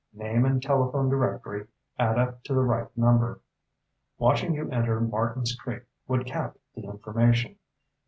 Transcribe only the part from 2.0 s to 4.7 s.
up to the right number. Watching you